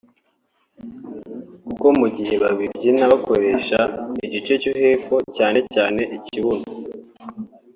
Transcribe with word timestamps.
kuko 1.65 1.87
mu 1.99 2.07
gihe 2.15 2.33
babibyina 2.43 3.03
bakoresha 3.11 3.79
igice 4.25 4.53
cyo 4.61 4.71
hepfo 4.79 5.15
cyane 5.37 5.59
cyane 5.73 6.01
ikibuno 6.17 6.65